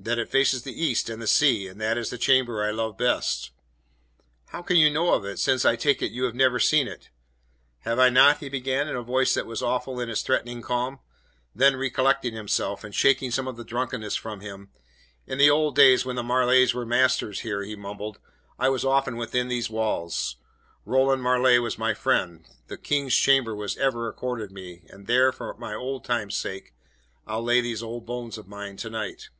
"That 0.00 0.18
it 0.18 0.28
faces 0.28 0.64
the 0.64 0.84
east 0.84 1.08
and 1.08 1.22
the 1.22 1.26
sea, 1.26 1.66
and 1.66 1.80
that 1.80 1.96
it 1.96 2.00
is 2.02 2.10
the 2.10 2.18
chamber 2.18 2.62
I 2.62 2.70
love 2.70 2.98
best." 2.98 3.52
"What 4.50 4.66
can 4.66 4.76
you 4.76 4.90
know 4.90 5.14
of 5.14 5.24
it 5.24 5.38
since, 5.38 5.64
I 5.64 5.76
take 5.76 6.02
it, 6.02 6.12
you 6.12 6.24
have 6.24 6.34
never 6.34 6.58
seen 6.60 6.86
it!" 6.86 7.08
"Have 7.86 7.98
I 7.98 8.10
not?" 8.10 8.36
he 8.40 8.50
began, 8.50 8.86
in 8.86 8.96
a 8.96 9.02
voice 9.02 9.32
that 9.32 9.46
was 9.46 9.62
awful 9.62 9.98
in 10.00 10.10
its 10.10 10.20
threatening 10.20 10.60
calm. 10.60 10.98
Then, 11.54 11.76
recollecting 11.76 12.34
himself, 12.34 12.84
and 12.84 12.94
shaking 12.94 13.30
some 13.30 13.48
of 13.48 13.56
the 13.56 13.64
drunkenness 13.64 14.14
from 14.14 14.40
him: 14.40 14.68
"In 15.26 15.38
the 15.38 15.48
old 15.48 15.74
days, 15.74 16.04
when 16.04 16.16
the 16.16 16.22
Marleighs 16.22 16.74
were 16.74 16.84
masters 16.84 17.40
here," 17.40 17.62
he 17.62 17.74
mumbled, 17.74 18.18
"I 18.58 18.68
was 18.68 18.84
often 18.84 19.16
within 19.16 19.48
these 19.48 19.70
walls. 19.70 20.36
Roland 20.84 21.22
Marleigh 21.22 21.60
was 21.62 21.78
my 21.78 21.94
friend. 21.94 22.46
The 22.66 22.76
King's 22.76 23.14
chamber 23.16 23.56
was 23.56 23.78
ever 23.78 24.06
accorded 24.06 24.52
me, 24.52 24.82
and 24.90 25.06
there, 25.06 25.32
for 25.32 25.56
old 25.78 26.04
time's 26.04 26.36
sake, 26.36 26.74
I'll 27.26 27.42
lay 27.42 27.62
these 27.62 27.82
old 27.82 28.04
bones 28.04 28.36
of 28.36 28.46
mine 28.46 28.76
to 28.76 28.90
night." 28.90 29.30